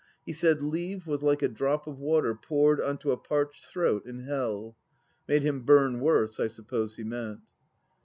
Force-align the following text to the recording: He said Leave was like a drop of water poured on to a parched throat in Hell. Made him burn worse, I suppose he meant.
He 0.25 0.33
said 0.33 0.63
Leave 0.63 1.05
was 1.05 1.21
like 1.21 1.43
a 1.43 1.47
drop 1.47 1.85
of 1.85 1.99
water 1.99 2.33
poured 2.33 2.81
on 2.81 2.97
to 2.97 3.11
a 3.11 3.17
parched 3.17 3.65
throat 3.67 4.07
in 4.07 4.23
Hell. 4.23 4.75
Made 5.27 5.43
him 5.43 5.61
burn 5.61 5.99
worse, 5.99 6.39
I 6.39 6.47
suppose 6.47 6.95
he 6.95 7.03
meant. 7.03 7.41